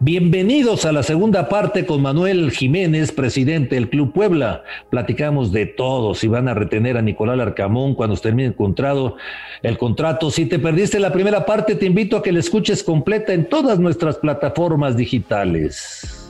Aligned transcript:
Bienvenidos 0.00 0.84
a 0.86 0.92
la 0.92 1.04
segunda 1.04 1.48
parte 1.48 1.86
con 1.86 2.02
Manuel 2.02 2.50
Jiménez, 2.50 3.12
presidente 3.12 3.76
del 3.76 3.88
Club 3.88 4.12
Puebla. 4.12 4.64
Platicamos 4.90 5.52
de 5.52 5.66
todo, 5.66 6.14
si 6.14 6.26
van 6.26 6.48
a 6.48 6.54
retener 6.54 6.96
a 6.96 7.02
Nicolás 7.02 7.38
Arcamón 7.38 7.94
cuando 7.94 8.16
termine 8.16 8.48
el 8.48 8.54
contrato, 8.56 9.16
el 9.62 9.78
contrato. 9.78 10.32
Si 10.32 10.46
te 10.46 10.58
perdiste 10.58 10.98
la 10.98 11.12
primera 11.12 11.46
parte, 11.46 11.76
te 11.76 11.86
invito 11.86 12.16
a 12.16 12.22
que 12.22 12.32
la 12.32 12.40
escuches 12.40 12.82
completa 12.82 13.32
en 13.32 13.48
todas 13.48 13.78
nuestras 13.78 14.16
plataformas 14.16 14.96
digitales. 14.96 16.28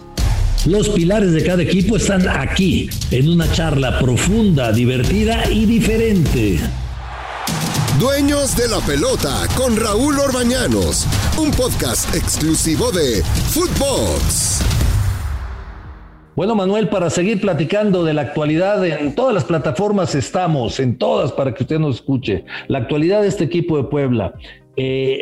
Los 0.66 0.90
pilares 0.90 1.32
de 1.32 1.42
cada 1.42 1.62
equipo 1.62 1.96
están 1.96 2.28
aquí, 2.28 2.90
en 3.10 3.30
una 3.30 3.50
charla 3.50 3.98
profunda, 3.98 4.72
divertida 4.72 5.50
y 5.50 5.64
diferente. 5.64 6.58
Dueños 8.00 8.56
de 8.56 8.66
la 8.66 8.80
Pelota 8.80 9.46
con 9.56 9.76
Raúl 9.76 10.18
Orbañanos, 10.18 11.06
un 11.38 11.52
podcast 11.52 12.12
exclusivo 12.12 12.90
de 12.90 13.22
Footbox. 13.22 14.62
Bueno, 16.34 16.56
Manuel, 16.56 16.88
para 16.88 17.08
seguir 17.08 17.40
platicando 17.40 18.02
de 18.02 18.12
la 18.12 18.22
actualidad, 18.22 18.84
en 18.84 19.14
todas 19.14 19.32
las 19.32 19.44
plataformas 19.44 20.16
estamos, 20.16 20.80
en 20.80 20.98
todas, 20.98 21.30
para 21.30 21.54
que 21.54 21.62
usted 21.62 21.78
nos 21.78 21.96
escuche. 21.96 22.44
La 22.66 22.78
actualidad 22.78 23.22
de 23.22 23.28
este 23.28 23.44
equipo 23.44 23.76
de 23.76 23.84
Puebla. 23.84 24.34
Eh, 24.76 25.20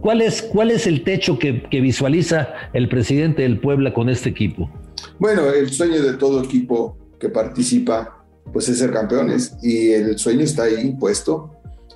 ¿cuál, 0.00 0.22
es, 0.22 0.40
¿Cuál 0.40 0.70
es 0.70 0.86
el 0.86 1.04
techo 1.04 1.38
que, 1.38 1.64
que 1.64 1.82
visualiza 1.82 2.54
el 2.72 2.88
presidente 2.88 3.42
del 3.42 3.60
Puebla 3.60 3.92
con 3.92 4.08
este 4.08 4.30
equipo? 4.30 4.70
Bueno, 5.18 5.50
el 5.50 5.70
sueño 5.70 6.00
de 6.00 6.14
todo 6.14 6.42
equipo 6.42 6.96
que 7.20 7.28
participa 7.28 8.23
pues 8.52 8.68
es 8.68 8.78
ser 8.78 8.92
campeones 8.92 9.56
y 9.62 9.90
el 9.90 10.18
sueño 10.18 10.42
está 10.42 10.64
ahí 10.64 10.94
puesto. 10.98 11.50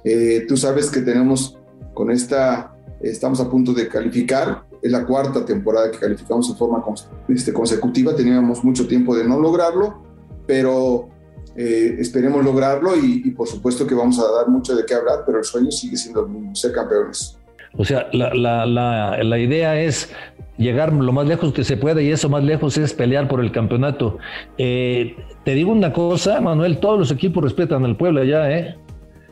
Eh, 0.05 0.45
tú 0.49 0.57
sabes 0.57 0.91
que 0.91 1.01
tenemos 1.01 1.59
con 1.95 2.11
esta, 2.11 2.77
estamos 3.01 3.41
a 3.41 3.51
punto 3.51 3.73
de 3.73 3.89
calificar, 3.89 4.65
es 4.81 4.93
la 4.93 5.05
cuarta 5.05 5.45
temporada 5.45 5.91
que 5.91 5.99
calificamos 5.99 6.49
en 6.51 6.57
forma 6.57 6.85
este, 7.29 7.53
consecutiva, 7.53 8.15
teníamos 8.15 8.63
mucho 8.63 8.87
tiempo 8.87 9.17
de 9.17 9.25
no 9.25 9.41
lograrlo, 9.41 10.03
pero 10.47 11.09
eh, 11.57 11.97
esperemos 11.99 12.45
lograrlo 12.45 12.97
y, 12.97 13.23
y, 13.25 13.31
por 13.33 13.49
supuesto 13.49 13.87
que 13.87 13.95
vamos 13.95 14.19
a 14.21 14.31
dar 14.31 14.49
mucho 14.49 14.77
de 14.77 14.87
qué 14.87 14.95
hablar, 14.95 15.25
pero 15.27 15.39
el 15.39 15.45
sueño 15.45 15.71
sigue 15.73 15.97
siendo 15.97 16.29
ser 16.55 16.73
campeones. 16.73 17.39
O 17.79 17.85
sea, 17.85 18.09
la, 18.13 18.35
la, 18.35 18.67
la, 18.67 19.23
la 19.23 19.39
idea 19.39 19.81
es 19.81 20.13
llegar 20.59 20.93
lo 20.93 21.13
más 21.13 21.27
lejos 21.27 21.53
que 21.53 21.65
se 21.65 21.77
pueda 21.77 22.03
y 22.03 22.11
eso 22.11 22.29
más 22.29 22.45
lejos 22.45 22.77
es 22.77 22.93
pelear 22.93 23.29
por 23.29 23.41
el 23.41 23.53
campeonato. 23.53 24.19
Eh, 24.59 25.17
te 25.45 25.55
digo 25.55 25.73
una 25.73 25.93
cosa, 25.93 26.41
Manuel, 26.41 26.79
todos 26.81 26.99
los 26.99 27.11
equipos 27.13 27.43
respetan 27.43 27.85
al 27.85 27.97
Puebla 27.97 28.25
ya, 28.25 28.51
¿eh? 28.51 28.77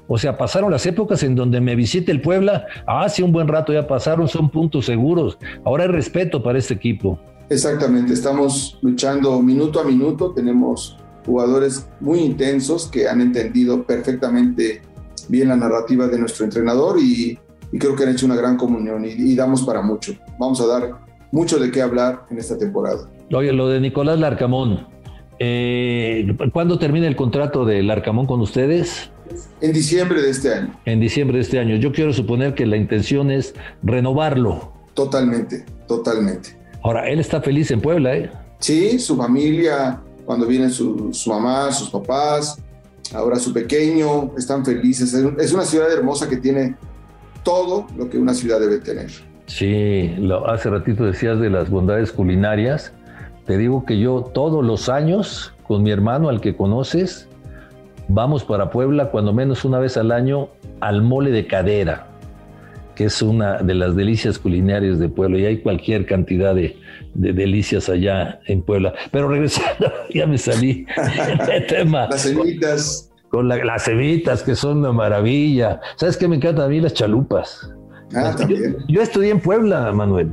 O 0.08 0.16
sea, 0.16 0.38
pasaron 0.38 0.70
las 0.70 0.86
épocas 0.86 1.24
en 1.24 1.34
donde 1.34 1.60
me 1.60 1.74
visite 1.74 2.12
el 2.12 2.20
Puebla, 2.20 2.66
hace 2.86 3.24
un 3.24 3.32
buen 3.32 3.48
rato 3.48 3.72
ya 3.72 3.88
pasaron, 3.88 4.28
son 4.28 4.48
puntos 4.48 4.86
seguros. 4.86 5.36
Ahora 5.64 5.82
hay 5.82 5.90
respeto 5.90 6.40
para 6.40 6.58
este 6.58 6.74
equipo. 6.74 7.18
Exactamente, 7.50 8.12
estamos 8.12 8.78
luchando 8.82 9.42
minuto 9.42 9.80
a 9.80 9.84
minuto, 9.84 10.32
tenemos 10.32 10.96
jugadores 11.24 11.88
muy 11.98 12.20
intensos 12.20 12.86
que 12.86 13.08
han 13.08 13.20
entendido 13.20 13.82
perfectamente 13.84 14.80
bien 15.28 15.48
la 15.48 15.56
narrativa 15.56 16.06
de 16.06 16.20
nuestro 16.20 16.44
entrenador 16.44 17.00
y, 17.00 17.36
y 17.72 17.78
creo 17.78 17.96
que 17.96 18.04
han 18.04 18.10
hecho 18.10 18.26
una 18.26 18.36
gran 18.36 18.56
comunión 18.56 19.04
y, 19.04 19.08
y, 19.08 19.34
damos 19.34 19.62
para 19.62 19.82
mucho. 19.82 20.14
Vamos 20.38 20.60
a 20.60 20.66
dar 20.66 20.94
mucho 21.32 21.58
de 21.58 21.70
qué 21.70 21.82
hablar 21.82 22.26
en 22.30 22.38
esta 22.38 22.56
temporada. 22.56 23.08
Oye, 23.32 23.52
lo 23.52 23.68
de 23.68 23.80
Nicolás 23.80 24.18
Larcamón, 24.18 24.86
eh, 25.38 26.34
¿cuándo 26.52 26.78
termina 26.78 27.06
el 27.06 27.16
contrato 27.16 27.64
de 27.64 27.82
Larcamón 27.82 28.26
con 28.26 28.40
ustedes? 28.40 29.10
En 29.60 29.72
diciembre 29.72 30.22
de 30.22 30.30
este 30.30 30.54
año. 30.54 30.80
En 30.84 31.00
diciembre 31.00 31.38
de 31.38 31.42
este 31.42 31.58
año. 31.58 31.76
Yo 31.76 31.92
quiero 31.92 32.12
suponer 32.12 32.54
que 32.54 32.66
la 32.66 32.76
intención 32.76 33.30
es 33.30 33.54
renovarlo. 33.82 34.72
Totalmente, 34.94 35.64
totalmente. 35.86 36.56
Ahora, 36.82 37.08
él 37.08 37.18
está 37.18 37.42
feliz 37.42 37.70
en 37.70 37.80
Puebla, 37.80 38.16
¿eh? 38.16 38.30
Sí, 38.60 38.98
su 38.98 39.16
familia, 39.16 40.00
cuando 40.24 40.46
vienen 40.46 40.70
su, 40.70 41.12
su 41.12 41.30
mamá, 41.30 41.70
sus 41.72 41.90
papás, 41.90 42.58
ahora 43.12 43.36
su 43.36 43.52
pequeño, 43.52 44.32
están 44.38 44.64
felices. 44.64 45.12
Es 45.38 45.52
una 45.52 45.64
ciudad 45.64 45.92
hermosa 45.92 46.28
que 46.28 46.36
tiene 46.36 46.76
todo 47.46 47.86
lo 47.96 48.10
que 48.10 48.18
una 48.18 48.34
ciudad 48.34 48.58
debe 48.58 48.80
tener. 48.80 49.06
Sí, 49.46 50.12
lo, 50.18 50.50
hace 50.50 50.68
ratito 50.68 51.04
decías 51.04 51.38
de 51.38 51.48
las 51.48 51.70
bondades 51.70 52.10
culinarias. 52.10 52.92
Te 53.44 53.56
digo 53.56 53.86
que 53.86 54.00
yo 54.00 54.22
todos 54.34 54.64
los 54.64 54.88
años, 54.88 55.54
con 55.62 55.84
mi 55.84 55.92
hermano 55.92 56.28
al 56.28 56.40
que 56.40 56.56
conoces, 56.56 57.28
vamos 58.08 58.42
para 58.42 58.70
Puebla 58.70 59.12
cuando 59.12 59.32
menos 59.32 59.64
una 59.64 59.78
vez 59.78 59.96
al 59.96 60.10
año 60.10 60.48
al 60.80 61.02
mole 61.02 61.30
de 61.30 61.46
cadera, 61.46 62.08
que 62.96 63.04
es 63.04 63.22
una 63.22 63.58
de 63.62 63.74
las 63.74 63.94
delicias 63.94 64.40
culinarias 64.40 64.98
de 64.98 65.08
Puebla. 65.08 65.38
Y 65.38 65.46
hay 65.46 65.58
cualquier 65.58 66.04
cantidad 66.04 66.52
de, 66.52 66.76
de 67.14 67.32
delicias 67.32 67.88
allá 67.88 68.40
en 68.46 68.60
Puebla. 68.60 68.92
Pero 69.12 69.28
regresando, 69.28 69.92
ya 70.12 70.26
me 70.26 70.36
salí 70.36 70.84
de 71.46 71.60
tema. 71.68 72.08
Las 72.10 72.22
cevitas. 72.24 73.12
Con, 73.36 73.48
con 73.48 73.48
la, 73.48 73.64
las 73.64 73.84
cevitas, 73.84 74.42
que 74.42 74.54
son 74.54 74.78
una 74.78 74.92
maravilla. 74.92 75.80
¿Sabes 75.96 76.16
qué 76.16 76.26
me 76.26 76.36
encantan 76.36 76.64
a 76.64 76.68
mí? 76.68 76.80
Las 76.80 76.94
chalupas. 76.94 77.70
Ah, 78.14 78.34
también. 78.36 78.76
Yo, 78.88 78.94
yo, 78.94 79.02
estudié 79.02 79.30
en 79.30 79.40
Puebla, 79.40 79.92
Manuel. 79.92 80.32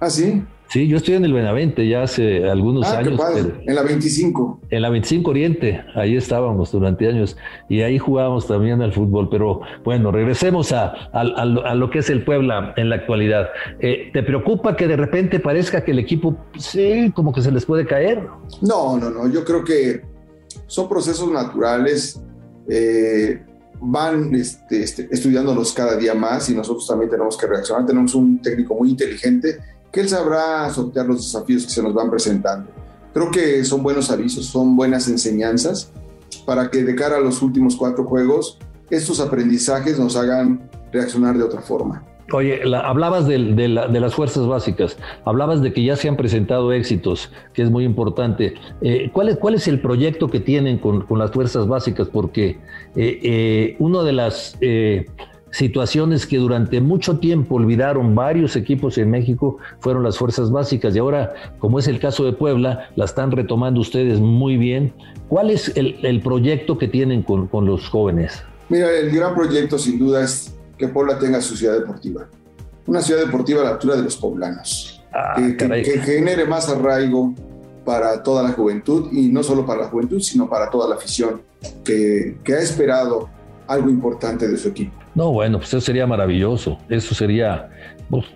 Ah, 0.00 0.08
sí. 0.08 0.42
Sí, 0.70 0.86
yo 0.86 0.98
estudié 0.98 1.16
en 1.16 1.24
el 1.24 1.32
Benavente 1.32 1.88
ya 1.88 2.04
hace 2.04 2.48
algunos 2.48 2.86
ah, 2.86 2.98
años. 2.98 3.10
Qué 3.10 3.16
padre. 3.16 3.64
En 3.66 3.74
la 3.74 3.82
25. 3.82 4.60
En 4.70 4.82
la 4.82 4.88
25 4.88 5.30
Oriente, 5.30 5.84
ahí 5.96 6.16
estábamos 6.16 6.70
durante 6.70 7.08
años 7.08 7.36
y 7.68 7.82
ahí 7.82 7.98
jugábamos 7.98 8.46
también 8.46 8.80
al 8.80 8.92
fútbol. 8.92 9.28
Pero 9.30 9.62
bueno, 9.84 10.12
regresemos 10.12 10.70
a, 10.70 10.94
a, 11.12 11.20
a 11.20 11.74
lo 11.74 11.90
que 11.90 11.98
es 11.98 12.08
el 12.08 12.24
Puebla 12.24 12.72
en 12.76 12.88
la 12.88 12.96
actualidad. 12.96 13.48
Eh, 13.80 14.10
¿Te 14.12 14.22
preocupa 14.22 14.76
que 14.76 14.86
de 14.86 14.96
repente 14.96 15.40
parezca 15.40 15.82
que 15.82 15.90
el 15.90 15.98
equipo, 15.98 16.36
sí, 16.56 17.10
como 17.14 17.32
que 17.32 17.42
se 17.42 17.50
les 17.50 17.66
puede 17.66 17.84
caer? 17.84 18.28
No, 18.62 18.96
no, 18.96 19.10
no. 19.10 19.28
Yo 19.28 19.44
creo 19.44 19.64
que 19.64 20.02
son 20.68 20.88
procesos 20.88 21.30
naturales. 21.32 22.22
Eh, 22.72 23.42
van 23.80 24.32
este, 24.34 24.82
este, 24.82 25.08
estudiándonos 25.10 25.72
cada 25.72 25.96
día 25.96 26.14
más 26.14 26.48
y 26.50 26.54
nosotros 26.54 26.86
también 26.86 27.10
tenemos 27.10 27.36
que 27.36 27.46
reaccionar. 27.46 27.84
Tenemos 27.84 28.14
un 28.14 28.40
técnico 28.40 28.74
muy 28.74 28.90
inteligente 28.90 29.58
que 29.90 30.00
él 30.00 30.08
sabrá 30.08 30.70
sortear 30.70 31.06
los 31.06 31.18
desafíos 31.18 31.64
que 31.64 31.70
se 31.70 31.82
nos 31.82 31.92
van 31.92 32.08
presentando. 32.08 32.70
Creo 33.12 33.30
que 33.30 33.64
son 33.64 33.82
buenos 33.82 34.10
avisos, 34.10 34.46
son 34.46 34.76
buenas 34.76 35.08
enseñanzas 35.08 35.90
para 36.46 36.70
que 36.70 36.84
de 36.84 36.94
cara 36.94 37.16
a 37.16 37.20
los 37.20 37.42
últimos 37.42 37.74
cuatro 37.74 38.04
juegos 38.04 38.58
estos 38.88 39.18
aprendizajes 39.18 39.98
nos 39.98 40.16
hagan 40.16 40.70
reaccionar 40.92 41.36
de 41.36 41.44
otra 41.44 41.60
forma. 41.60 42.04
Oye, 42.32 42.64
la, 42.64 42.80
hablabas 42.80 43.26
de, 43.26 43.38
de, 43.38 43.68
la, 43.68 43.88
de, 43.88 44.00
las 44.00 44.14
fuerzas 44.14 44.46
básicas, 44.46 44.96
hablabas 45.24 45.62
de 45.62 45.72
que 45.72 45.82
ya 45.82 45.96
se 45.96 46.08
han 46.08 46.16
presentado 46.16 46.72
éxitos, 46.72 47.30
que 47.52 47.62
es 47.62 47.70
muy 47.70 47.84
importante. 47.84 48.54
Eh, 48.80 49.10
¿cuál, 49.12 49.30
es, 49.30 49.36
¿Cuál 49.38 49.54
es 49.54 49.66
el 49.68 49.80
proyecto 49.80 50.28
que 50.28 50.40
tienen 50.40 50.78
con, 50.78 51.06
las 51.18 51.32
fuerzas 51.32 51.66
básicas? 51.66 52.08
Porque 52.08 52.58
eh, 52.96 53.20
eh, 53.22 53.76
una 53.78 54.02
de 54.02 54.12
las 54.12 54.56
situaciones 55.50 56.26
que 56.26 56.36
durante 56.36 56.80
mucho 56.80 57.18
tiempo 57.18 57.56
olvidaron 57.56 58.14
varios 58.14 58.54
equipos 58.54 58.98
en 58.98 59.10
México 59.10 59.58
fueron 59.80 60.04
las 60.04 60.16
fuerzas 60.16 60.52
básicas 60.52 60.94
y 60.94 61.00
ahora, 61.00 61.34
como 61.58 61.80
es 61.80 61.88
el 61.88 61.98
caso 61.98 62.24
de 62.24 62.32
Puebla, 62.32 62.90
la 62.94 63.04
están 63.04 63.32
retomando 63.32 63.80
ustedes 63.80 64.20
muy 64.20 64.56
bien. 64.56 64.92
¿Cuál 65.28 65.50
es 65.50 65.72
el, 65.74 66.20
proyecto 66.22 66.78
que 66.78 66.86
tienen 66.86 67.22
con 67.22 67.66
los 67.66 67.88
jóvenes? 67.88 68.44
Mira, 68.68 68.88
el 68.96 69.10
gran 69.10 69.34
proyecto 69.34 69.76
sin 69.78 69.98
duda 69.98 70.22
es 70.22 70.54
que 70.80 70.88
Puebla 70.88 71.18
tenga 71.18 71.40
su 71.40 71.54
ciudad 71.54 71.74
deportiva. 71.74 72.26
Una 72.86 73.00
ciudad 73.02 73.20
deportiva 73.24 73.60
a 73.60 73.64
la 73.64 73.70
altura 73.70 73.96
de 73.96 74.02
los 74.02 74.16
poblanos. 74.16 75.04
Ah, 75.12 75.34
que, 75.36 75.56
que, 75.56 75.82
que, 75.82 75.98
genere 76.00 76.46
más 76.46 76.68
arraigo 76.68 77.34
para 77.84 78.22
toda 78.22 78.42
la 78.42 78.50
juventud 78.50 79.08
y 79.12 79.28
no 79.28 79.42
solo 79.42 79.66
para 79.66 79.82
la 79.82 79.88
juventud, 79.88 80.20
sino 80.20 80.48
para 80.48 80.70
toda 80.70 80.88
la 80.88 80.94
afición 80.94 81.42
que, 81.84 82.38
que 82.42 82.54
ha 82.54 82.60
esperado 82.60 83.28
algo 83.66 83.90
importante 83.90 84.48
de 84.48 84.56
su 84.56 84.68
equipo. 84.68 84.92
No, 85.14 85.32
bueno, 85.32 85.58
pues 85.58 85.68
eso 85.68 85.80
sería 85.80 86.06
maravilloso. 86.06 86.78
Eso 86.88 87.14
sería 87.14 87.68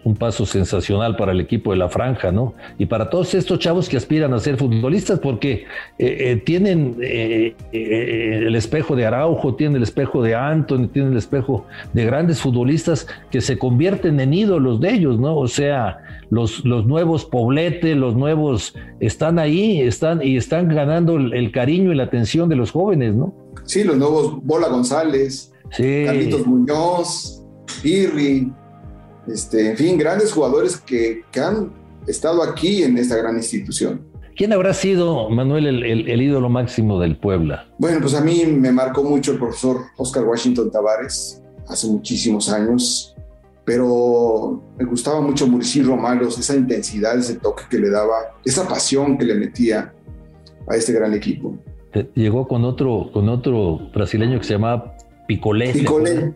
un 0.05 0.15
paso 0.15 0.47
sensacional 0.47 1.17
para 1.17 1.33
el 1.33 1.41
equipo 1.41 1.73
de 1.73 1.79
la 1.79 1.89
franja, 1.89 2.31
¿no? 2.31 2.55
Y 2.79 2.87
para 2.87 3.11
todos 3.11 3.35
estos 3.35 3.59
chavos 3.59 3.89
que 3.89 3.97
aspiran 3.97 4.33
a 4.33 4.39
ser 4.39 4.57
futbolistas, 4.57 5.19
porque 5.19 5.65
eh, 5.99 6.17
eh, 6.21 6.43
tienen 6.45 6.97
eh, 7.01 7.55
el 7.73 8.55
espejo 8.55 8.95
de 8.95 9.07
Araujo, 9.07 9.55
tienen 9.57 9.77
el 9.77 9.83
espejo 9.83 10.23
de 10.23 10.35
Anthony, 10.35 10.89
tienen 10.89 11.13
el 11.13 11.19
espejo 11.19 11.67
de 11.93 12.05
grandes 12.05 12.41
futbolistas 12.41 13.07
que 13.31 13.41
se 13.41 13.59
convierten 13.59 14.21
en 14.21 14.33
ídolos 14.33 14.81
de 14.81 14.93
ellos, 14.93 15.19
¿no? 15.19 15.37
O 15.37 15.49
sea, 15.49 15.99
los, 16.31 16.65
los 16.65 16.87
nuevos 16.87 17.25
Poblete, 17.25 17.95
los 17.95 18.15
nuevos 18.15 18.75
están 19.01 19.39
ahí, 19.39 19.81
están 19.81 20.23
y 20.23 20.37
están 20.37 20.69
ganando 20.69 21.17
el, 21.17 21.35
el 21.35 21.51
cariño 21.51 21.93
y 21.93 21.97
la 21.97 22.05
atención 22.05 22.49
de 22.49 22.57
los 22.57 22.71
jóvenes, 22.71 23.15
¿no? 23.15 23.35
Sí, 23.65 23.83
los 23.83 23.97
nuevos 23.97 24.45
Bola 24.45 24.69
González, 24.69 25.53
sí. 25.71 26.05
Carlitos 26.07 26.47
Muñoz, 26.47 27.43
Irri, 27.83 28.53
este, 29.27 29.71
en 29.71 29.77
fin, 29.77 29.99
grandes 29.99 30.33
jugadores 30.33 30.77
que, 30.79 31.23
que, 31.31 31.41
han 31.41 31.73
estado 32.07 32.43
aquí 32.43 32.83
en 32.83 32.99
esta 32.99 33.17
gran 33.17 33.37
institución. 33.37 34.03
¿Quién 34.37 34.53
habrá 34.53 34.75
sido, 34.75 35.31
Manuel, 35.31 35.67
el, 35.67 35.85
el, 35.85 36.09
el, 36.11 36.23
ídolo 36.23 36.49
máximo 36.49 37.01
del 37.01 37.17
Puebla? 37.17 37.69
Bueno, 37.79 38.01
pues 38.01 38.15
a 38.15 38.21
mí 38.21 38.45
me 38.47 38.73
marcó 38.73 39.05
mucho 39.05 39.33
el 39.33 39.39
profesor 39.39 39.79
Oscar 39.97 40.25
Washington 40.25 40.71
Tavares, 40.71 41.41
hace 41.69 41.87
muchísimos 41.87 42.49
años. 42.51 43.15
pero 43.65 44.63
me 44.77 44.85
gustaba 44.85 45.21
mucho 45.21 45.47
Muricy 45.47 45.83
Romanos, 45.83 46.39
esa 46.39 46.55
intensidad, 46.55 47.17
ese 47.19 47.37
toque 47.37 47.65
que 47.71 47.79
le 47.79 47.91
daba, 47.91 48.37
esa 48.45 48.69
pasión 48.69 49.17
que 49.17 49.25
le 49.25 49.35
metía 49.35 49.95
a 50.69 50.77
este 50.77 50.93
gran 50.93 51.15
equipo. 51.15 51.57
Llegó 52.15 52.47
con 52.49 52.65
otro, 52.65 53.11
con 53.13 53.29
otro 53.29 53.91
brasileño 53.95 54.39
que 54.39 54.45
se 54.45 54.55
llamaba 54.55 54.97
Picolé. 55.27 55.73
Picolé. 55.73 56.35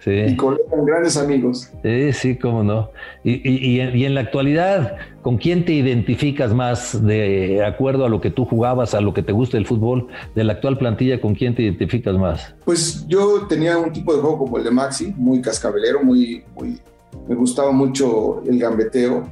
Sí. 0.00 0.12
Y 0.12 0.36
con 0.36 0.56
grandes 0.86 1.18
amigos. 1.18 1.70
Sí, 1.82 2.12
sí, 2.14 2.36
cómo 2.36 2.64
no. 2.64 2.90
Y, 3.22 3.80
en, 3.80 4.14
la 4.14 4.22
actualidad, 4.22 4.96
¿con 5.20 5.36
quién 5.36 5.66
te 5.66 5.74
identificas 5.74 6.54
más 6.54 7.04
de 7.04 7.62
acuerdo 7.62 8.06
a 8.06 8.08
lo 8.08 8.20
que 8.22 8.30
tú 8.30 8.46
jugabas, 8.46 8.94
a 8.94 9.02
lo 9.02 9.12
que 9.12 9.22
te 9.22 9.32
gusta 9.32 9.58
el 9.58 9.66
fútbol? 9.66 10.06
De 10.34 10.42
la 10.42 10.54
actual 10.54 10.78
plantilla, 10.78 11.20
¿con 11.20 11.34
quién 11.34 11.54
te 11.54 11.62
identificas 11.62 12.16
más? 12.16 12.54
Pues 12.64 13.06
yo 13.08 13.46
tenía 13.46 13.76
un 13.76 13.92
tipo 13.92 14.14
de 14.14 14.22
juego 14.22 14.38
como 14.38 14.56
el 14.56 14.64
de 14.64 14.70
Maxi, 14.70 15.12
muy 15.16 15.42
cascabelero, 15.42 16.02
muy, 16.02 16.44
muy 16.54 16.80
me 17.28 17.34
gustaba 17.34 17.70
mucho 17.70 18.42
el 18.46 18.58
gambeteo, 18.58 19.28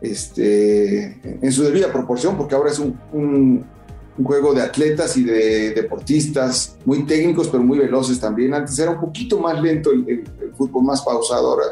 este, 0.00 1.20
en 1.22 1.52
su 1.52 1.62
debida 1.62 1.92
proporción, 1.92 2.36
porque 2.36 2.54
ahora 2.54 2.70
es 2.70 2.78
un 2.78 2.98
un 3.12 3.64
juego 4.24 4.54
de 4.54 4.62
atletas 4.62 5.16
y 5.16 5.24
de 5.24 5.72
deportistas 5.72 6.76
muy 6.84 7.04
técnicos 7.04 7.48
pero 7.48 7.62
muy 7.62 7.78
veloces 7.78 8.18
también. 8.18 8.54
Antes 8.54 8.78
era 8.78 8.92
un 8.92 9.00
poquito 9.00 9.38
más 9.38 9.60
lento 9.60 9.90
el, 9.92 10.24
fútbol, 10.56 10.84
más 10.84 11.02
pausado. 11.02 11.48
Ahora 11.50 11.64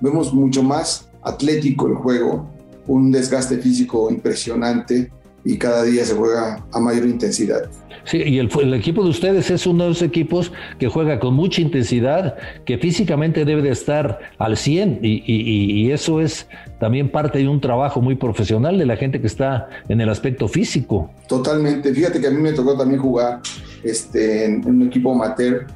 vemos 0.00 0.32
mucho 0.32 0.62
más 0.62 1.08
atlético 1.22 1.88
el 1.88 1.94
juego, 1.94 2.48
un 2.86 3.10
desgaste 3.10 3.58
físico 3.58 4.10
impresionante 4.10 5.10
y 5.44 5.58
cada 5.58 5.82
día 5.84 6.04
se 6.04 6.14
juega 6.14 6.64
a 6.72 6.80
mayor 6.80 7.06
intensidad. 7.06 7.68
Sí, 8.04 8.22
y 8.24 8.38
el, 8.38 8.48
el, 8.62 8.72
equipo 8.72 9.04
de 9.04 9.10
ustedes 9.10 9.50
es 9.50 9.66
uno 9.66 9.84
de 9.84 9.90
los 9.90 10.00
equipos 10.00 10.50
que 10.78 10.88
juega 10.88 11.20
con 11.20 11.34
mucha 11.34 11.60
intensidad, 11.60 12.36
que 12.64 12.78
físicamente 12.78 13.44
debe 13.44 13.60
de 13.60 13.70
estar 13.70 14.18
al 14.38 14.56
100 14.56 15.00
y, 15.02 15.22
y, 15.26 15.92
eso 15.92 16.20
es 16.20 16.46
también 16.80 17.10
parte 17.10 17.38
de 17.38 17.48
un 17.48 17.60
trabajo 17.60 18.00
muy 18.00 18.14
profesional 18.14 18.78
de 18.78 18.86
la 18.86 18.96
gente 18.96 19.20
que 19.20 19.26
está 19.26 19.68
en 19.90 20.00
el 20.00 20.08
aspecto 20.08 20.48
físico. 20.48 21.10
Totalmente, 21.28 21.92
fíjate 21.92 22.18
que 22.18 22.28
a 22.28 22.30
mí 22.30 22.40
me 22.40 22.52
tocó 22.52 22.78
también 22.78 23.00
jugar 23.00 23.40
este, 23.82 24.46
en, 24.46 24.66
un 24.66 24.86
equipo 24.86 25.12
amateur 25.12 25.66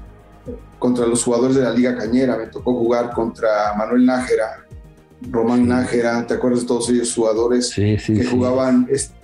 contra 0.79 1.07
los 1.07 1.23
jugadores 1.23 1.57
de 1.57 1.63
la 1.63 1.73
Liga 1.73 1.97
Cañera, 1.97 2.39
me 2.39 2.47
tocó 2.47 2.73
jugar 2.73 3.11
contra 3.13 3.75
Manuel 3.77 4.07
Nájera, 4.07 4.65
Román 5.31 5.69
Nájera, 5.69 6.27
¿te 6.27 6.35
acuerdas 6.35 6.63
de 6.63 6.67
todos 6.67 6.89
ellos 6.89 7.15
jugadores 7.15 7.75
que 7.75 8.25
jugaban 8.25 8.89
este, 8.91 9.22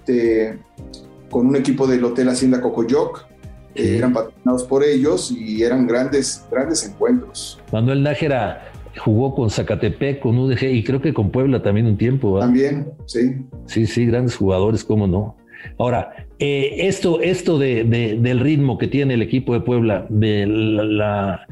con 1.31 1.47
un 1.47 1.57
equipo 1.57 1.87
del 1.87 2.05
Hotel 2.05 2.29
Hacienda 2.29 2.61
Cocoyoc? 2.61 3.27
eran 3.75 4.13
patrocinados 4.13 4.65
por 4.65 4.83
ellos 4.83 5.31
y 5.31 5.63
eran 5.63 5.87
grandes, 5.87 6.45
grandes 6.51 6.85
encuentros. 6.85 7.61
Manuel 7.73 8.03
Nájera 8.03 8.73
jugó 8.99 9.35
con 9.35 9.51
Zacatepec, 9.51 10.21
con 10.21 10.37
UDG 10.39 10.65
y 10.65 10.85
creo 10.85 11.01
que 11.01 11.15
con 11.15 11.31
Puebla 11.31 11.63
también 11.63 11.87
un 11.87 11.97
tiempo. 11.97 12.39
También, 12.39 12.89
sí. 13.07 13.37
Sí, 13.67 13.87
sí, 13.87 14.07
grandes 14.07 14.37
jugadores, 14.37 14.85
cómo 14.85 15.07
no. 15.07 15.37
Ahora, 15.79 16.27
eh, 16.39 16.87
esto, 16.89 17.21
esto 17.21 17.59
de, 17.59 17.85
del 17.85 18.41
ritmo 18.41 18.79
que 18.79 18.87
tiene 18.87 19.15
el 19.15 19.23
equipo 19.23 19.53
de 19.55 19.61
Puebla, 19.61 20.07
de 20.09 20.47
la, 20.47 21.47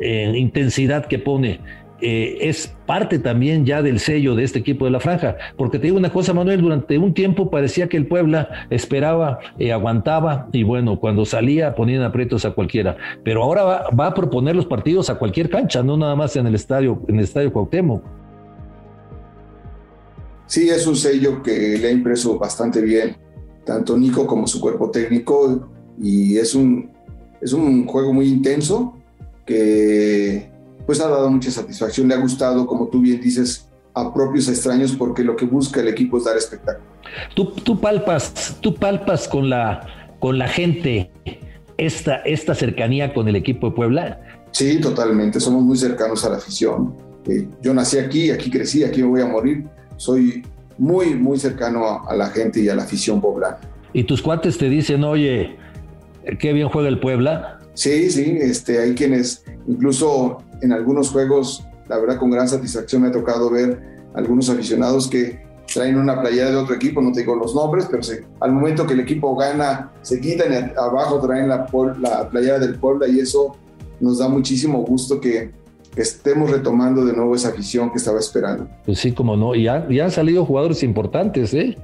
eh, 0.00 0.32
intensidad 0.36 1.06
que 1.06 1.18
pone, 1.18 1.60
eh, 2.00 2.38
es 2.42 2.74
parte 2.84 3.18
también 3.18 3.64
ya 3.64 3.80
del 3.80 4.00
sello 4.00 4.34
de 4.34 4.44
este 4.44 4.58
equipo 4.58 4.84
de 4.84 4.90
la 4.90 5.00
franja. 5.00 5.36
Porque 5.56 5.78
te 5.78 5.86
digo 5.86 5.96
una 5.96 6.12
cosa, 6.12 6.34
Manuel, 6.34 6.60
durante 6.60 6.98
un 6.98 7.14
tiempo 7.14 7.50
parecía 7.50 7.88
que 7.88 7.96
el 7.96 8.06
Puebla 8.06 8.66
esperaba, 8.70 9.38
eh, 9.58 9.72
aguantaba 9.72 10.48
y 10.52 10.62
bueno, 10.62 11.00
cuando 11.00 11.24
salía 11.24 11.74
ponían 11.74 12.02
aprietos 12.02 12.44
a 12.44 12.50
cualquiera. 12.50 12.96
Pero 13.24 13.42
ahora 13.42 13.88
va, 13.88 14.06
a 14.06 14.14
proponer 14.14 14.54
los 14.54 14.66
partidos 14.66 15.08
a 15.10 15.18
cualquier 15.18 15.48
cancha, 15.48 15.82
no 15.82 15.96
nada 15.96 16.14
más 16.14 16.36
en 16.36 16.46
el 16.46 16.54
estadio, 16.54 17.02
en 17.08 17.16
el 17.16 17.24
estadio 17.24 17.52
Cuauhtémoc. 17.52 18.02
Sí, 20.46 20.68
es 20.68 20.86
un 20.86 20.94
sello 20.94 21.42
que 21.42 21.76
le 21.78 21.88
ha 21.88 21.90
impreso 21.90 22.38
bastante 22.38 22.80
bien, 22.80 23.16
tanto 23.64 23.98
Nico 23.98 24.26
como 24.26 24.46
su 24.46 24.60
cuerpo 24.60 24.90
técnico, 24.90 25.68
y 26.00 26.36
es 26.36 26.54
un, 26.54 26.90
es 27.40 27.52
un 27.52 27.84
juego 27.86 28.12
muy 28.12 28.28
intenso 28.28 28.96
que 29.44 30.55
pues 30.86 31.00
ha 31.00 31.08
dado 31.08 31.30
mucha 31.30 31.50
satisfacción, 31.50 32.08
le 32.08 32.14
ha 32.14 32.18
gustado, 32.18 32.66
como 32.66 32.88
tú 32.88 33.00
bien 33.00 33.20
dices, 33.20 33.68
a 33.94 34.12
propios 34.12 34.48
extraños, 34.48 34.92
porque 34.92 35.24
lo 35.24 35.36
que 35.36 35.46
busca 35.46 35.80
el 35.80 35.88
equipo 35.88 36.18
es 36.18 36.24
dar 36.24 36.36
espectáculo. 36.36 36.86
Tú, 37.34 37.46
tú 37.52 37.80
palpas, 37.80 38.56
tú 38.60 38.74
palpas 38.74 39.26
con 39.26 39.50
la, 39.50 40.14
con 40.20 40.38
la 40.38 40.48
gente 40.48 41.10
esta, 41.78 42.16
esta 42.18 42.54
cercanía 42.54 43.12
con 43.12 43.28
el 43.28 43.36
equipo 43.36 43.70
de 43.70 43.76
Puebla. 43.76 44.20
Sí, 44.52 44.80
totalmente, 44.80 45.40
somos 45.40 45.62
muy 45.62 45.76
cercanos 45.76 46.24
a 46.24 46.30
la 46.30 46.36
afición. 46.36 46.94
Eh, 47.26 47.48
yo 47.62 47.74
nací 47.74 47.98
aquí, 47.98 48.30
aquí 48.30 48.50
crecí, 48.50 48.84
aquí 48.84 49.02
me 49.02 49.08
voy 49.08 49.20
a 49.20 49.26
morir. 49.26 49.64
Soy 49.96 50.44
muy, 50.78 51.14
muy 51.14 51.38
cercano 51.38 52.06
a, 52.06 52.14
la 52.14 52.28
gente 52.28 52.60
y 52.60 52.68
a 52.68 52.74
la 52.74 52.82
afición 52.82 53.20
poblana. 53.20 53.58
¿Y 53.92 54.04
tus 54.04 54.22
cuates 54.22 54.58
te 54.58 54.68
dicen, 54.68 55.04
oye, 55.04 55.56
qué 56.38 56.52
bien 56.52 56.68
juega 56.68 56.88
el 56.88 57.00
Puebla? 57.00 57.55
Sí, 57.76 58.10
sí, 58.10 58.38
este, 58.40 58.78
hay 58.80 58.94
quienes 58.94 59.44
incluso 59.68 60.38
en 60.62 60.72
algunos 60.72 61.10
juegos, 61.10 61.64
la 61.88 61.98
verdad 61.98 62.18
con 62.18 62.30
gran 62.30 62.48
satisfacción 62.48 63.02
me 63.02 63.08
ha 63.08 63.12
tocado 63.12 63.50
ver 63.50 63.80
algunos 64.14 64.48
aficionados 64.48 65.08
que 65.08 65.44
traen 65.72 65.98
una 65.98 66.20
playera 66.20 66.50
de 66.50 66.56
otro 66.56 66.74
equipo, 66.74 67.02
no 67.02 67.12
te 67.12 67.20
digo 67.20 67.36
los 67.36 67.54
nombres, 67.54 67.86
pero 67.90 68.02
al 68.40 68.52
momento 68.52 68.86
que 68.86 68.94
el 68.94 69.00
equipo 69.00 69.36
gana, 69.36 69.92
se 70.00 70.20
quitan 70.20 70.52
y 70.52 70.78
abajo 70.78 71.20
traen 71.20 71.48
la, 71.48 71.68
la 72.00 72.28
playera 72.30 72.58
del 72.58 72.76
Puebla 72.76 73.06
y 73.08 73.20
eso 73.20 73.56
nos 74.00 74.18
da 74.18 74.28
muchísimo 74.28 74.82
gusto 74.82 75.20
que, 75.20 75.52
estemos 75.96 76.50
retomando 76.50 77.04
de 77.04 77.14
nuevo 77.14 77.34
esa 77.34 77.48
afición 77.48 77.90
que 77.90 77.98
estaba 77.98 78.20
esperando. 78.20 78.68
Pues 78.84 78.98
sí, 78.98 79.12
como 79.12 79.36
no, 79.36 79.54
y, 79.54 79.64
ya 79.64 79.86
han 80.04 80.10
salido 80.10 80.44
jugadores 80.44 80.82
importantes, 80.82 81.54
¿eh? 81.54 81.76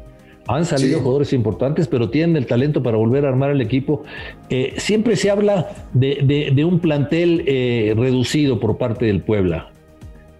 Han 0.48 0.64
salido 0.64 1.00
jugadores 1.00 1.32
importantes, 1.32 1.86
pero 1.86 2.10
tienen 2.10 2.36
el 2.36 2.46
talento 2.46 2.82
para 2.82 2.96
volver 2.96 3.24
a 3.24 3.28
armar 3.28 3.50
el 3.50 3.60
equipo. 3.60 4.02
Eh, 4.50 4.74
siempre 4.76 5.14
se 5.16 5.30
habla 5.30 5.88
de, 5.94 6.64
un 6.68 6.80
plantel 6.80 7.44
eh, 7.46 7.94
reducido 7.96 8.58
por 8.58 8.76
parte 8.76 9.06
del 9.06 9.22
Puebla. 9.22 9.70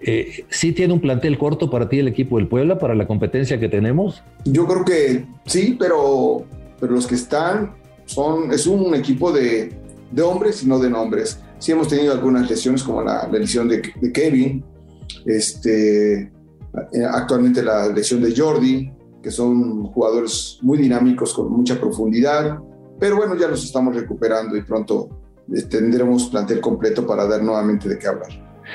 Eh, 0.01 0.45
¿Sí 0.49 0.73
tiene 0.73 0.93
un 0.93 1.01
plantel 1.01 1.39
corto 1.39 1.71
para 1.71 1.89
ti 1.89 2.01
el 2.01 2.09
equipo 2.09 2.39
del 2.39 2.49
Puebla, 2.49 2.79
para 2.79 2.97
la 2.97 3.07
competencia 3.07 3.61
que 3.61 3.69
tenemos? 3.69 4.25
Yo 4.45 4.67
creo 4.67 4.85
que 4.85 5.25
sí, 5.47 5.77
pero, 5.79 6.45
pero 6.81 6.93
los 6.93 7.07
que 7.07 7.15
están 7.15 7.77
son, 8.05 8.51
es 8.51 8.67
un 8.67 8.97
equipo 8.97 9.31
de, 9.31 9.73
hombres 10.21 10.65
y 10.65 10.67
no 10.67 10.81
de 10.81 10.91
nombres. 10.91 11.41
Sí 11.61 11.71
hemos 11.71 11.87
tenido 11.87 12.13
algunas 12.13 12.51
lesiones, 12.51 12.83
como 12.83 13.03
la, 13.03 13.29
lesión 13.29 13.69
de, 13.69 13.81
de, 14.01 14.13
Kevin, 14.13 14.65
este, 15.25 16.33
actualmente 17.09 17.63
la 17.63 17.87
lesión 17.87 18.21
de 18.21 18.35
Jordi, 18.37 18.91
que 19.23 19.31
son 19.31 19.85
jugadores 19.85 20.59
muy 20.63 20.79
dinámicos, 20.79 21.33
con 21.33 21.51
mucha 21.51 21.79
profundidad, 21.79 22.59
pero 22.99 23.17
bueno, 23.17 23.37
ya 23.37 23.49
los 23.49 23.65
estamos 23.65 23.95
recuperando 23.95 24.57
y 24.57 24.63
pronto 24.63 25.09
eh, 25.55 25.63
tendremos 25.63 26.29
plantel 26.29 26.61
completo 26.61 27.07
para 27.07 27.27
dar 27.27 27.43
nuevamente 27.43 27.89
de 27.89 27.99
qué 27.99 28.07
hablar. 28.09 28.29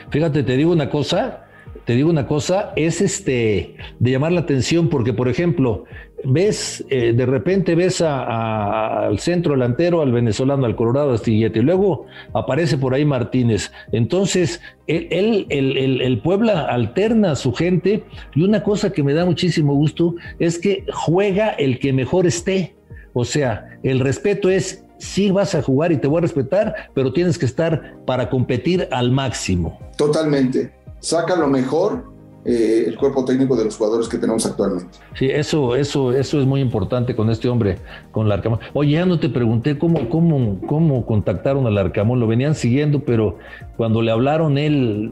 Fíjate, 0.10 0.44
te 0.44 0.58
digo 0.58 0.72
una 0.72 0.90
cosa, 0.90 1.46
te 1.86 1.94
digo 1.94 2.10
una 2.10 2.28
cosa, 2.28 2.74
es 2.76 3.02
este 3.02 3.76
de 4.00 4.12
llamar 4.12 4.32
la 4.32 4.42
atención 4.42 4.90
porque, 4.90 5.14
por 5.14 5.30
ejemplo, 5.30 5.86
ves, 6.24 6.84
eh, 6.90 7.14
de 7.14 7.26
repente 7.26 7.76
ves 7.76 8.02
al 8.02 9.20
centro 9.20 9.54
delantero, 9.54 10.02
al 10.02 10.12
venezolano, 10.12 10.66
al 10.66 10.76
Colorado 10.76 11.14
Astillete, 11.14 11.60
y 11.60 11.62
luego 11.62 12.06
aparece 12.34 12.78
por 12.78 12.94
ahí 12.94 13.06
Martínez. 13.06 13.72
Entonces, 13.92 14.62
él, 14.88 15.46
el, 15.50 16.02
el, 16.02 16.22
Puebla 16.22 16.66
alterna 16.66 17.32
a 17.32 17.36
su 17.36 17.54
gente, 17.54 18.04
y 18.36 18.44
una 18.44 18.64
cosa 18.64 18.92
que 18.92 19.04
me 19.04 19.14
da 19.14 19.26
muchísimo 19.26 19.74
gusto 19.76 20.16
es 20.40 20.60
que 20.60 20.86
juega 20.94 21.50
el 21.50 21.80
que 21.80 21.94
mejor 21.94 22.26
esté. 22.26 22.76
O 23.14 23.26
sea, 23.26 23.80
el 23.84 24.00
respeto 24.00 24.50
es 24.50 24.84
sí 25.00 25.32
vas 25.32 25.56
a 25.56 25.62
jugar 25.62 25.92
y 25.92 25.98
te 25.98 26.08
voy 26.08 26.20
a 26.20 26.22
respetar, 26.22 26.90
pero 26.94 27.14
tienes 27.14 27.38
que 27.38 27.46
estar 27.46 27.98
para 28.06 28.30
competir 28.30 28.88
al 28.92 29.12
máximo. 29.12 29.80
Totalmente. 29.98 30.74
Saca 31.00 31.36
lo 31.36 31.48
mejor 31.48 32.17
eh, 32.48 32.86
el 32.88 32.96
cuerpo 32.96 33.26
técnico 33.26 33.58
de 33.58 33.66
los 33.66 33.76
jugadores 33.76 34.08
que 34.08 34.18
tenemos 34.18 34.46
actualmente. 34.46 34.98
Sí, 35.16 35.26
eso, 35.26 35.76
eso, 35.76 36.14
eso 36.14 36.40
es 36.40 36.48
muy 36.48 36.62
importante 36.62 37.14
con 37.14 37.30
este 37.30 37.50
hombre, 37.50 37.78
con 38.12 38.30
Larcamón. 38.30 38.60
Oye, 38.74 38.92
ya 38.92 39.06
no 39.06 39.20
te 39.20 39.28
pregunté 39.28 39.78
cómo, 39.78 40.08
cómo, 40.08 40.62
cómo 40.66 41.06
contactaron 41.06 41.68
al 41.68 41.78
Arcamón, 41.78 42.22
lo 42.22 42.28
venían 42.28 42.56
siguiendo, 42.56 43.04
pero 43.04 43.38
cuando 43.76 44.02
le 44.02 44.12
hablaron, 44.12 44.58
él 44.58 45.12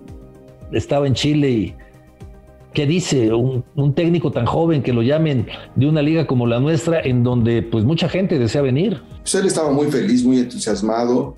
estaba 0.72 1.08
en 1.08 1.14
Chile 1.14 1.50
y 1.50 1.76
¿qué 2.74 2.86
dice 2.86 3.34
un, 3.34 3.94
técnico 3.96 4.32
tan 4.32 4.46
joven 4.46 4.82
que 4.82 4.94
lo 4.94 5.02
llamen 5.02 5.48
de 5.76 5.88
una 5.88 6.02
liga 6.02 6.26
como 6.28 6.48
la 6.48 6.62
nuestra, 6.62 7.02
en 7.02 7.22
donde 7.22 7.64
pues 7.64 7.84
mucha 7.84 8.08
gente 8.08 8.40
desea 8.40 8.62
venir? 8.62 9.02
Pues 9.24 9.36
él 9.36 9.46
estaba 9.46 9.74
muy 9.74 9.88
feliz, 9.92 10.24
muy 10.24 10.40
entusiasmado, 10.40 11.36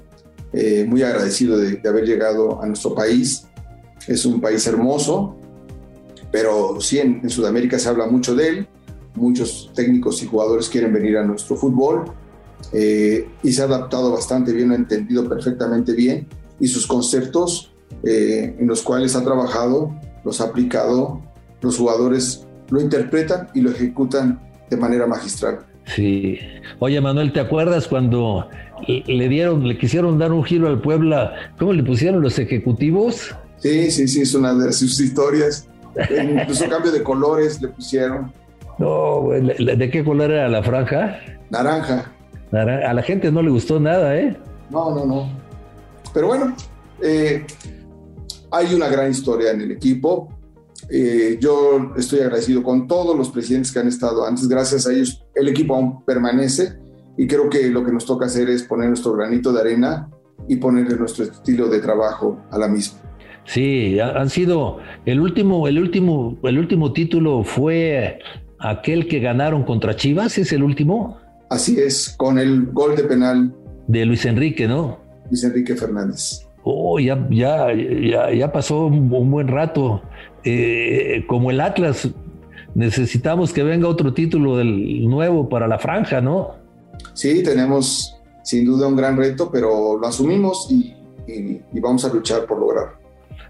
eh, 0.53 0.85
muy 0.87 1.01
agradecido 1.01 1.57
de, 1.57 1.77
de 1.77 1.89
haber 1.89 2.05
llegado 2.05 2.61
a 2.61 2.67
nuestro 2.67 2.93
país. 2.93 3.47
Es 4.07 4.27
un 4.27 4.39
país 4.39 4.67
hermoso, 4.67 5.35
pero 6.31 6.79
sí 6.79 6.99
en, 6.99 7.29
Sudamérica 7.29 7.79
se 7.79 7.89
habla 7.89 8.07
mucho 8.07 8.35
de 8.35 8.49
él, 8.49 8.67
muchos 9.15 9.71
técnicos 9.73 10.21
y 10.23 10.27
jugadores 10.27 10.69
quieren 10.69 10.93
venir 10.93 11.17
a 11.17 11.23
nuestro 11.23 11.55
fútbol 11.55 12.05
eh, 12.73 13.27
y 13.43 13.51
se 13.51 13.61
ha 13.61 13.65
adaptado 13.65 14.11
bastante 14.11 14.51
bien, 14.51 14.69
lo 14.69 14.75
ha 14.75 14.77
entendido 14.77 15.27
perfectamente 15.27 15.93
bien 15.93 16.27
y 16.59 16.67
sus 16.67 16.85
conceptos 16.85 17.71
eh, 18.03 18.55
en 18.59 18.67
los 18.67 18.81
cuales 18.81 19.15
ha 19.15 19.23
trabajado, 19.23 19.93
los 20.23 20.41
ha 20.41 20.45
aplicado, 20.45 21.21
los 21.61 21.77
jugadores 21.77 22.45
lo 22.69 22.81
interpretan 22.81 23.49
y 23.53 23.61
lo 23.61 23.71
ejecutan 23.71 24.39
de 24.69 24.77
manera 24.77 25.07
magistral. 25.07 25.59
Sí. 25.95 26.37
Oye, 26.79 26.99
Manuel, 26.99 27.31
¿te 27.31 27.39
acuerdas 27.39 27.87
cuando 27.87 28.49
le 28.87 29.29
dieron, 29.29 29.67
le 29.67 29.77
quisieron 29.77 30.19
dar 30.19 30.33
un 30.33 30.43
giro 30.43 30.67
al 30.67 30.81
Puebla? 30.81 31.33
¿Cómo 31.57 31.73
le 31.73 31.83
pusieron 31.83 32.21
los 32.21 32.37
ejecutivos? 32.39 33.33
Sí, 33.59 33.89
sí, 33.89 34.07
sí, 34.07 34.21
es 34.21 34.33
una 34.33 34.53
de 34.53 34.71
sus 34.73 34.99
historias. 34.99 35.67
Incluso 36.09 36.69
cambio 36.69 36.91
de 36.91 37.03
colores 37.03 37.61
le 37.61 37.69
pusieron. 37.69 38.31
No, 38.77 39.29
¿de 39.29 39.89
qué 39.89 40.03
color 40.03 40.31
era 40.31 40.47
la 40.47 40.61
franja? 40.61 41.19
Naranja. 41.49 42.11
A 42.51 42.93
la 42.93 43.01
gente 43.01 43.31
no 43.31 43.41
le 43.41 43.49
gustó 43.49 43.79
nada, 43.79 44.15
¿eh? 44.15 44.37
No, 44.69 44.93
no, 44.93 45.05
no. 45.05 45.29
Pero 46.13 46.27
bueno, 46.27 46.55
eh, 47.01 47.45
hay 48.51 48.73
una 48.73 48.87
gran 48.87 49.11
historia 49.11 49.51
en 49.51 49.61
el 49.61 49.71
equipo. 49.71 50.29
Eh, 50.89 51.37
yo 51.41 51.91
estoy 51.97 52.19
agradecido 52.19 52.63
con 52.63 52.87
todos 52.87 53.17
los 53.17 53.29
presidentes 53.29 53.71
que 53.71 53.79
han 53.79 53.87
estado 53.87 54.25
antes. 54.25 54.47
Gracias 54.47 54.87
a 54.87 54.93
ellos, 54.93 55.25
el 55.35 55.47
equipo 55.49 55.75
aún 55.75 56.05
permanece 56.05 56.77
y 57.17 57.27
creo 57.27 57.49
que 57.49 57.69
lo 57.69 57.83
que 57.83 57.91
nos 57.91 58.05
toca 58.05 58.27
hacer 58.27 58.49
es 58.49 58.63
poner 58.63 58.89
nuestro 58.89 59.13
granito 59.13 59.51
de 59.51 59.59
arena 59.59 60.09
y 60.47 60.57
ponerle 60.57 60.95
nuestro 60.95 61.25
estilo 61.25 61.67
de 61.67 61.79
trabajo 61.79 62.39
a 62.51 62.57
la 62.57 62.67
misma. 62.67 62.99
Sí, 63.47 63.97
han 63.97 64.29
sido 64.29 64.79
el 65.05 65.21
último, 65.21 65.69
el 65.69 65.79
último, 65.79 66.37
el 66.43 66.59
último 66.59 66.91
título 66.91 67.45
fue 67.45 68.19
aquel 68.59 69.07
que 69.07 69.21
ganaron 69.21 69.63
contra 69.63 69.95
Chivas, 69.95 70.37
es 70.37 70.51
el 70.51 70.63
último. 70.63 71.17
Así 71.49 71.79
es, 71.79 72.13
con 72.17 72.39
el 72.39 72.65
gol 72.73 72.97
de 72.97 73.03
penal 73.05 73.55
de 73.87 74.05
Luis 74.05 74.25
Enrique, 74.25 74.67
¿no? 74.67 74.99
Luis 75.29 75.45
Enrique 75.45 75.75
Fernández. 75.77 76.45
Oh, 76.63 76.99
ya, 76.99 77.25
ya, 77.29 77.67
ya, 78.33 78.51
pasó 78.51 78.87
un, 78.87 79.09
buen 79.09 79.47
rato. 79.47 80.01
Eh, 80.43 81.23
como 81.29 81.49
el 81.49 81.61
Atlas, 81.61 82.09
necesitamos 82.75 83.53
que 83.53 83.63
venga 83.63 83.87
otro 83.87 84.13
título 84.13 84.57
del 84.57 85.07
nuevo 85.07 85.47
para 85.47 85.69
la 85.69 85.79
franja, 85.79 86.19
¿no? 86.19 86.55
Sí, 87.13 87.43
tenemos 87.43 88.13
sin 88.43 88.65
duda 88.65 88.87
un 88.87 88.97
gran 88.97 89.15
reto, 89.15 89.49
pero 89.49 89.97
lo 89.97 90.05
asumimos 90.05 90.67
y 90.69 90.93
vamos 91.79 92.03
a 92.03 92.13
luchar 92.13 92.45
por 92.45 92.59
lograrlo. 92.59 93.06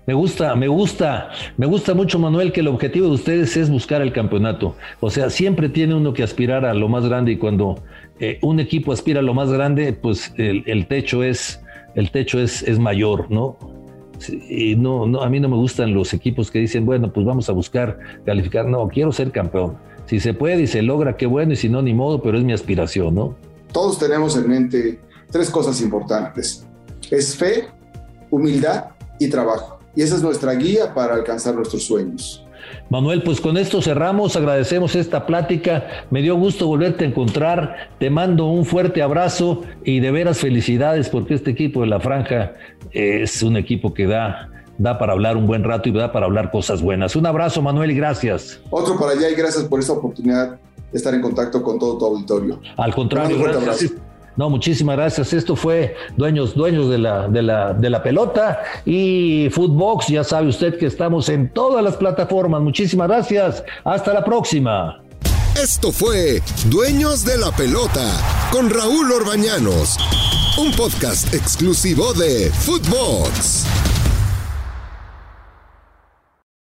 Me 0.07 0.13
gusta, 0.13 0.55
me 0.55 0.69
gusta, 0.69 1.31
me 1.57 1.65
gusta 1.65 1.93
mucho, 1.93 2.17
Manuel, 2.17 2.53
que 2.53 2.61
el 2.61 2.69
objetivo 2.69 3.07
de 3.07 3.15
ustedes 3.15 3.57
es 3.57 3.69
buscar 3.69 4.01
el 4.01 4.13
campeonato. 4.13 4.73
O 5.01 5.09
sea, 5.09 5.29
siempre 5.29 5.67
tiene 5.67 5.95
uno 5.95 6.13
que 6.13 6.23
aspirar 6.23 6.63
a 6.63 6.73
lo 6.73 6.87
más 6.87 7.05
grande 7.05 7.33
y 7.33 7.37
cuando 7.37 7.83
eh, 8.21 8.39
un 8.41 8.61
equipo 8.61 8.93
aspira 8.93 9.19
a 9.19 9.21
lo 9.21 9.33
más 9.33 9.51
grande, 9.51 9.91
pues 9.91 10.33
el, 10.37 10.87
techo 10.87 11.23
es, 11.23 11.59
el 11.95 12.09
techo 12.09 12.39
es, 12.39 12.63
es 12.63 12.79
mayor, 12.79 13.29
¿no? 13.29 13.57
Y 14.49 14.77
no, 14.77 15.05
no, 15.05 15.23
a 15.23 15.29
mí 15.29 15.41
no 15.41 15.49
me 15.49 15.57
gustan 15.57 15.93
los 15.93 16.13
equipos 16.13 16.51
que 16.51 16.59
dicen, 16.59 16.85
bueno, 16.85 17.11
pues 17.11 17.25
vamos 17.25 17.49
a 17.49 17.51
buscar 17.51 17.99
calificar. 18.25 18.65
No, 18.65 18.87
quiero 18.87 19.11
ser 19.11 19.31
campeón. 19.31 19.75
Si 20.05 20.21
se 20.21 20.33
puede 20.33 20.61
y 20.61 20.67
se 20.67 20.83
logra, 20.83 21.17
qué 21.17 21.25
bueno, 21.25 21.51
y 21.51 21.57
si 21.57 21.67
no, 21.67 21.81
ni 21.81 21.93
modo, 21.93 22.21
pero 22.21 22.37
es 22.37 22.45
mi 22.45 22.53
aspiración, 22.53 23.13
¿no? 23.13 23.35
Todos 23.73 23.99
tenemos 23.99 24.37
en 24.37 24.47
mente 24.47 25.01
tres 25.29 25.49
cosas 25.49 25.81
importantes. 25.81 26.65
Es 27.11 27.35
fe, 27.35 27.67
humildad 28.31 28.91
y 29.19 29.29
trabajo 29.29 29.76
y 29.97 30.03
esa 30.03 30.15
es 30.15 30.21
nuestra 30.21 30.53
guía 30.53 30.93
para 30.93 31.15
alcanzar 31.15 31.55
nuestros 31.55 31.83
sueños. 31.83 32.45
Manuel, 32.91 33.23
pues 33.23 33.41
con 33.41 33.57
esto 33.57 33.81
cerramos, 33.81 34.35
agradecemos 34.35 34.95
esta 34.95 35.25
plática, 35.25 35.87
me 36.11 36.21
dio 36.21 36.35
gusto 36.35 36.67
volverte 36.67 37.03
a 37.03 37.07
encontrar, 37.07 37.89
te 37.97 38.11
mando 38.11 38.45
un 38.45 38.63
fuerte 38.63 39.01
abrazo 39.01 39.63
y 39.83 39.99
de 39.99 40.11
veras 40.11 40.37
felicidades 40.37 41.09
porque 41.09 41.33
este 41.33 41.49
equipo 41.49 41.81
de 41.81 41.87
la 41.87 41.99
franja 41.99 42.53
es 42.91 43.41
un 43.41 43.57
equipo 43.57 43.95
que 43.95 44.05
da, 44.05 44.51
da 44.77 44.99
para 44.99 45.13
hablar 45.13 45.35
un 45.35 45.47
buen 45.47 45.63
rato 45.63 45.89
y 45.89 45.91
da 45.91 46.11
para 46.11 46.27
hablar 46.27 46.51
cosas 46.51 46.83
buenas. 46.83 47.15
Un 47.15 47.25
abrazo 47.25 47.63
Manuel 47.63 47.89
y 47.89 47.95
gracias. 47.95 48.61
Otro 48.69 48.99
para 48.99 49.13
allá 49.13 49.31
y 49.31 49.33
gracias 49.33 49.63
por 49.63 49.79
esta 49.79 49.93
oportunidad 49.93 50.59
de 50.91 50.97
estar 50.97 51.11
en 51.15 51.23
contacto 51.23 51.63
con 51.63 51.79
todo 51.79 51.97
tu 51.97 52.05
auditorio. 52.05 52.59
Al 52.77 52.93
contrario, 52.93 53.41
gracias. 53.41 53.93
No, 54.37 54.49
muchísimas 54.51 54.95
gracias. 54.95 55.33
Esto 55.33 55.55
fue 55.55 55.95
Dueños, 56.15 56.53
Dueños 56.53 56.89
de 56.89 56.99
la, 56.99 57.27
de 57.27 57.41
la, 57.41 57.73
de 57.73 57.89
la 57.89 58.03
Pelota 58.03 58.61
y 58.85 59.49
Footbox. 59.51 60.07
Ya 60.07 60.23
sabe 60.23 60.47
usted 60.47 60.77
que 60.77 60.85
estamos 60.85 61.27
en 61.29 61.49
todas 61.49 61.83
las 61.83 61.97
plataformas. 61.97 62.61
Muchísimas 62.61 63.07
gracias. 63.07 63.63
Hasta 63.83 64.13
la 64.13 64.23
próxima. 64.23 65.01
Esto 65.61 65.91
fue 65.91 66.43
Dueños 66.69 67.25
de 67.25 67.35
la 67.39 67.51
Pelota 67.51 68.05
con 68.51 68.69
Raúl 68.69 69.11
Orbañanos, 69.11 69.97
un 70.59 70.71
podcast 70.73 71.33
exclusivo 71.33 72.13
de 72.13 72.51
Footbox. 72.51 73.86